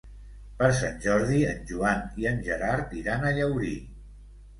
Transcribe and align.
Per 0.59 0.69
Sant 0.77 0.95
Jordi 1.03 1.41
en 1.49 1.59
Joan 1.71 2.01
i 2.21 2.25
en 2.31 2.39
Gerard 2.47 2.95
iran 3.03 3.27
a 3.29 3.35
Llaurí. 3.37 3.75